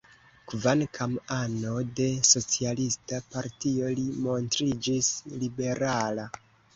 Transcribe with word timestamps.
Kvankam 0.51 1.11
ano 1.33 1.73
de 1.99 2.07
socialista 2.29 3.19
partio 3.35 3.91
li 3.99 4.07
montriĝis 4.23 5.11
liberala. 5.45 6.27